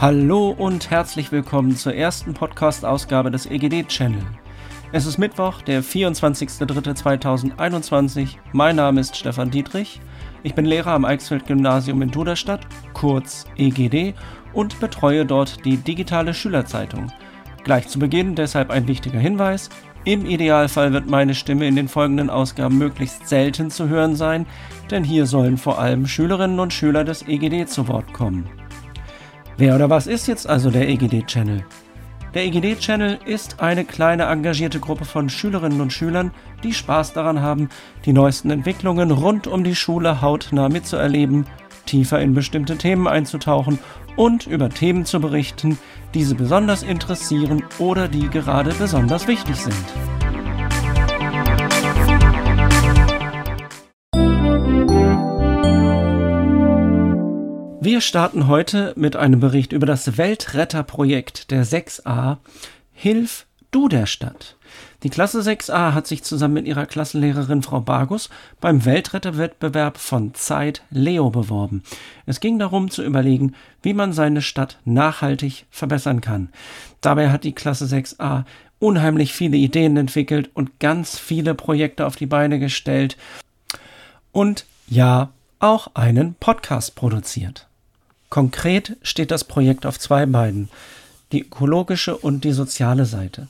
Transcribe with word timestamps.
Hallo 0.00 0.54
und 0.56 0.90
herzlich 0.90 1.30
willkommen 1.30 1.76
zur 1.76 1.94
ersten 1.94 2.32
Podcast-Ausgabe 2.32 3.30
des 3.30 3.44
EGD-Channel. 3.44 4.22
Es 4.92 5.04
ist 5.04 5.18
Mittwoch, 5.18 5.60
der 5.60 5.84
24.03.2021. 5.84 8.28
Mein 8.52 8.76
Name 8.76 9.02
ist 9.02 9.14
Stefan 9.14 9.50
Dietrich. 9.50 10.00
Ich 10.42 10.54
bin 10.54 10.64
Lehrer 10.64 10.92
am 10.92 11.04
Eichsfeld-Gymnasium 11.04 12.00
in 12.00 12.10
Duderstadt, 12.10 12.66
kurz 12.94 13.44
EGD, 13.58 14.14
und 14.54 14.80
betreue 14.80 15.26
dort 15.26 15.66
die 15.66 15.76
digitale 15.76 16.32
Schülerzeitung. 16.32 17.12
Gleich 17.64 17.86
zu 17.86 17.98
Beginn 17.98 18.34
deshalb 18.34 18.70
ein 18.70 18.88
wichtiger 18.88 19.18
Hinweis. 19.18 19.68
Im 20.06 20.24
Idealfall 20.24 20.94
wird 20.94 21.10
meine 21.10 21.34
Stimme 21.34 21.68
in 21.68 21.76
den 21.76 21.88
folgenden 21.88 22.30
Ausgaben 22.30 22.78
möglichst 22.78 23.28
selten 23.28 23.70
zu 23.70 23.90
hören 23.90 24.16
sein, 24.16 24.46
denn 24.90 25.04
hier 25.04 25.26
sollen 25.26 25.58
vor 25.58 25.78
allem 25.78 26.06
Schülerinnen 26.06 26.58
und 26.58 26.72
Schüler 26.72 27.04
des 27.04 27.28
EGD 27.28 27.66
zu 27.66 27.86
Wort 27.86 28.14
kommen. 28.14 28.48
Wer 29.60 29.74
oder 29.74 29.90
was 29.90 30.06
ist 30.06 30.26
jetzt 30.26 30.48
also 30.48 30.70
der 30.70 30.88
EGD-Channel? 30.88 31.62
Der 32.32 32.46
EGD-Channel 32.46 33.18
ist 33.26 33.60
eine 33.60 33.84
kleine 33.84 34.22
engagierte 34.22 34.80
Gruppe 34.80 35.04
von 35.04 35.28
Schülerinnen 35.28 35.82
und 35.82 35.92
Schülern, 35.92 36.30
die 36.62 36.72
Spaß 36.72 37.12
daran 37.12 37.42
haben, 37.42 37.68
die 38.06 38.14
neuesten 38.14 38.48
Entwicklungen 38.48 39.10
rund 39.10 39.46
um 39.46 39.62
die 39.62 39.74
Schule 39.74 40.22
hautnah 40.22 40.70
mitzuerleben, 40.70 41.44
tiefer 41.84 42.22
in 42.22 42.32
bestimmte 42.32 42.78
Themen 42.78 43.06
einzutauchen 43.06 43.78
und 44.16 44.46
über 44.46 44.70
Themen 44.70 45.04
zu 45.04 45.20
berichten, 45.20 45.76
die 46.14 46.24
sie 46.24 46.36
besonders 46.36 46.82
interessieren 46.82 47.62
oder 47.78 48.08
die 48.08 48.30
gerade 48.30 48.72
besonders 48.78 49.28
wichtig 49.28 49.56
sind. 49.56 50.09
Wir 57.90 58.00
starten 58.00 58.46
heute 58.46 58.92
mit 58.94 59.16
einem 59.16 59.40
Bericht 59.40 59.72
über 59.72 59.84
das 59.84 60.16
Weltretterprojekt 60.16 61.50
der 61.50 61.66
6a 61.66 62.36
Hilf 62.92 63.46
du 63.72 63.88
der 63.88 64.06
Stadt. 64.06 64.54
Die 65.02 65.10
Klasse 65.10 65.40
6a 65.40 65.92
hat 65.92 66.06
sich 66.06 66.22
zusammen 66.22 66.54
mit 66.54 66.68
ihrer 66.68 66.86
Klassenlehrerin 66.86 67.64
Frau 67.64 67.80
Bargus 67.80 68.30
beim 68.60 68.84
Weltretterwettbewerb 68.84 69.98
von 69.98 70.34
Zeit 70.34 70.82
Leo 70.90 71.30
beworben. 71.30 71.82
Es 72.26 72.38
ging 72.38 72.60
darum 72.60 72.92
zu 72.92 73.02
überlegen, 73.02 73.56
wie 73.82 73.92
man 73.92 74.12
seine 74.12 74.40
Stadt 74.40 74.78
nachhaltig 74.84 75.66
verbessern 75.72 76.20
kann. 76.20 76.50
Dabei 77.00 77.32
hat 77.32 77.42
die 77.42 77.56
Klasse 77.56 77.86
6a 77.86 78.44
unheimlich 78.78 79.32
viele 79.32 79.56
Ideen 79.56 79.96
entwickelt 79.96 80.48
und 80.54 80.78
ganz 80.78 81.18
viele 81.18 81.56
Projekte 81.56 82.06
auf 82.06 82.14
die 82.14 82.26
Beine 82.26 82.60
gestellt 82.60 83.16
und 84.30 84.64
ja, 84.86 85.30
auch 85.58 85.90
einen 85.94 86.34
Podcast 86.34 86.94
produziert. 86.94 87.66
Konkret 88.30 88.96
steht 89.02 89.30
das 89.30 89.44
Projekt 89.44 89.84
auf 89.84 89.98
zwei 89.98 90.24
Beinen, 90.24 90.68
die 91.32 91.42
ökologische 91.42 92.16
und 92.16 92.44
die 92.44 92.52
soziale 92.52 93.04
Seite. 93.04 93.48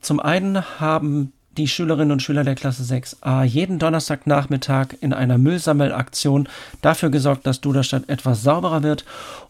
Zum 0.00 0.20
einen 0.20 0.80
haben 0.80 1.32
die 1.56 1.66
Schülerinnen 1.66 2.12
und 2.12 2.22
Schüler 2.22 2.44
der 2.44 2.54
Klasse 2.54 2.84
6a 2.84 3.42
jeden 3.42 3.80
Donnerstagnachmittag 3.80 4.94
in 5.00 5.12
einer 5.12 5.38
Müllsammelaktion 5.38 6.48
dafür 6.80 7.10
gesorgt, 7.10 7.46
dass 7.46 7.60
Duderstadt 7.60 8.08
etwas 8.08 8.42
sauberer 8.42 8.84
wird 8.84 9.04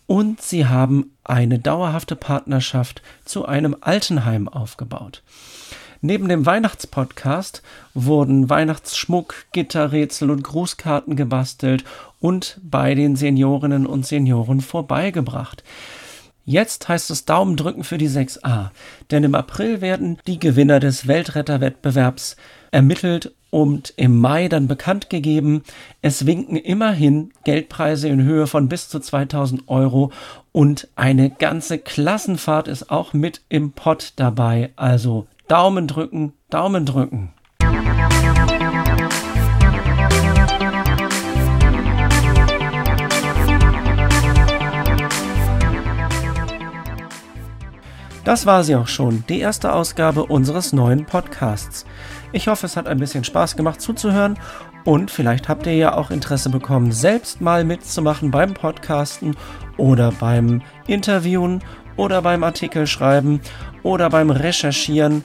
und 0.07 0.41
sie 0.41 0.67
haben 0.67 1.13
eine 1.23 1.59
dauerhafte 1.59 2.17
Partnerschaft 2.17 3.03
zu 3.27 3.45
einem 3.45 3.77
Altenheim 3.83 4.49
aufgebaut. 4.49 5.23
Neben 6.01 6.29
dem 6.29 6.47
Weihnachtspodcast 6.47 7.63
wurden 7.93 8.49
Weihnachtsschmuck, 8.49 9.47
Gitterrätsel 9.53 10.31
und 10.31 10.45
Grußkarten 10.45 11.17
gebastelt 11.17 11.85
und 12.21 12.61
bei 12.63 12.95
den 12.95 13.17
Seniorinnen 13.17 13.85
und 13.85 14.07
Senioren 14.07 14.61
vorbeigebracht. 14.61 15.65
Jetzt 16.45 16.89
heißt 16.89 17.11
es 17.11 17.25
Daumen 17.25 17.57
drücken 17.57 17.85
für 17.85 17.99
die 17.99 18.09
6a, 18.09 18.71
denn 19.11 19.25
im 19.25 19.35
April 19.35 19.81
werden 19.81 20.19
die 20.27 20.39
Gewinner 20.39 20.81
des 20.81 21.07
Weltretterwettbewerbs 21.07 22.37
ermittelt 22.71 23.35
und 23.51 23.93
im 23.97 24.19
Mai 24.19 24.49
dann 24.49 24.69
bekannt 24.69 25.11
gegeben. 25.11 25.63
Es 26.01 26.27
winken 26.27 26.57
immerhin 26.57 27.33
Geldpreise 27.45 28.09
in 28.09 28.23
Höhe 28.23 28.47
von 28.47 28.69
bis 28.69 28.89
zu 28.89 29.01
2000 29.01 29.69
Euro 29.69 30.13
und 30.53 30.89
eine 30.97 31.29
ganze 31.29 31.79
Klassenfahrt 31.79 32.69
ist 32.69 32.91
auch 32.91 33.13
mit 33.13 33.43
im 33.49 33.73
Pott 33.73 34.13
dabei. 34.17 34.71
Also 34.77 35.27
Daumen 35.49 35.87
drücken, 35.87 36.35
Daumen 36.51 36.85
drücken. 36.85 37.33
Das 48.25 48.45
war 48.45 48.63
sie 48.63 48.77
auch 48.77 48.89
schon, 48.89 49.25
die 49.31 49.41
erste 49.41 49.73
Ausgabe 49.73 50.27
unseres 50.27 50.75
neuen 50.75 51.07
Podcasts. 51.07 51.87
Ich 52.33 52.49
hoffe, 52.49 52.67
es 52.67 52.77
hat 52.77 52.87
ein 52.87 52.99
bisschen 52.99 53.25
Spaß 53.25 53.57
gemacht 53.57 53.81
zuzuhören 53.81 54.39
und 54.85 55.11
vielleicht 55.11 55.49
habt 55.49 55.67
ihr 55.67 55.77
ja 55.77 55.97
auch 55.97 56.11
Interesse 56.11 56.51
bekommen, 56.51 56.93
selbst 56.93 57.41
mal 57.41 57.65
mitzumachen 57.65 58.31
beim 58.31 58.53
Podcasten 58.53 59.35
oder 59.79 60.13
beim 60.13 60.61
Interviewen 60.87 61.63
oder 61.99 62.23
beim 62.23 62.43
Artikel 62.43 62.87
schreiben 62.87 63.43
oder 63.83 64.09
beim 64.09 64.31
Recherchieren. 64.31 65.25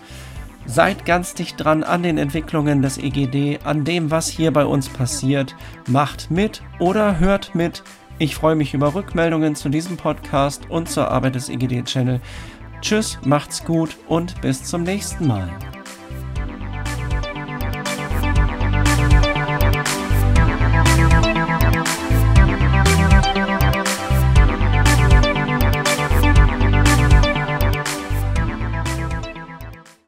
Seid 0.65 1.05
ganz 1.05 1.33
dicht 1.33 1.63
dran 1.63 1.83
an 1.83 2.03
den 2.03 2.17
Entwicklungen 2.17 2.81
des 2.81 2.97
EGD, 2.97 3.59
an 3.63 3.85
dem, 3.85 4.11
was 4.11 4.27
hier 4.27 4.51
bei 4.51 4.65
uns 4.65 4.89
passiert. 4.89 5.55
Macht 5.87 6.31
mit 6.31 6.61
oder 6.79 7.19
hört 7.19 7.53
mit. 7.53 7.83
Ich 8.17 8.35
freue 8.35 8.55
mich 8.55 8.73
über 8.73 8.95
Rückmeldungen 8.95 9.55
zu 9.55 9.69
diesem 9.69 9.97
Podcast 9.97 10.69
und 10.69 10.89
zur 10.89 11.09
Arbeit 11.09 11.35
des 11.35 11.49
EGD-Channel. 11.49 12.21
Tschüss, 12.81 13.19
macht's 13.23 13.63
gut 13.63 13.97
und 14.07 14.39
bis 14.41 14.63
zum 14.63 14.83
nächsten 14.83 15.27
Mal. 15.27 15.49